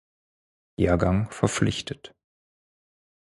[0.79, 2.15] Jahrgang verpflichtet.